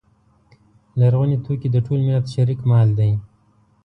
لرغوني 0.99 1.37
توکي 1.45 1.67
د 1.71 1.77
ټول 1.85 1.99
ملت 2.07 2.25
شریک 2.33 2.59
مال 2.71 2.89
دی. 2.99 3.11